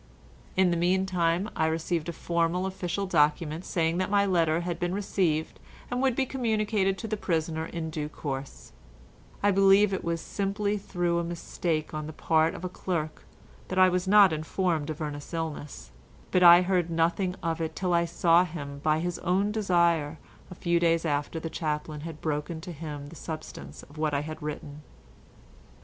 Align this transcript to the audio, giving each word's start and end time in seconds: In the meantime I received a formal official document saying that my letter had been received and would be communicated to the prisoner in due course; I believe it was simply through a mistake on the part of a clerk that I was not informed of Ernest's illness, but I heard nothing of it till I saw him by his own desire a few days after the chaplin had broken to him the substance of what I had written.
In 0.57 0.71
the 0.71 0.77
meantime 0.77 1.47
I 1.55 1.67
received 1.67 2.09
a 2.09 2.11
formal 2.11 2.65
official 2.65 3.05
document 3.05 3.63
saying 3.63 3.99
that 3.99 4.09
my 4.09 4.25
letter 4.25 4.61
had 4.61 4.79
been 4.79 4.95
received 4.95 5.59
and 5.91 6.01
would 6.01 6.15
be 6.15 6.25
communicated 6.25 6.97
to 6.97 7.07
the 7.07 7.15
prisoner 7.17 7.67
in 7.67 7.91
due 7.91 8.09
course; 8.09 8.71
I 9.43 9.51
believe 9.51 9.93
it 9.93 10.03
was 10.03 10.19
simply 10.19 10.79
through 10.79 11.19
a 11.19 11.23
mistake 11.23 11.93
on 11.93 12.07
the 12.07 12.13
part 12.13 12.55
of 12.55 12.65
a 12.65 12.67
clerk 12.67 13.25
that 13.67 13.77
I 13.77 13.89
was 13.89 14.07
not 14.07 14.33
informed 14.33 14.89
of 14.89 15.01
Ernest's 15.01 15.35
illness, 15.35 15.91
but 16.31 16.41
I 16.41 16.63
heard 16.63 16.89
nothing 16.89 17.35
of 17.43 17.61
it 17.61 17.75
till 17.75 17.93
I 17.93 18.05
saw 18.05 18.43
him 18.43 18.79
by 18.79 19.01
his 19.01 19.19
own 19.19 19.51
desire 19.51 20.17
a 20.49 20.55
few 20.55 20.79
days 20.79 21.05
after 21.05 21.39
the 21.39 21.47
chaplin 21.47 21.99
had 22.01 22.21
broken 22.21 22.59
to 22.61 22.71
him 22.71 23.09
the 23.09 23.15
substance 23.15 23.83
of 23.83 23.99
what 23.99 24.15
I 24.15 24.21
had 24.21 24.41
written. 24.41 24.81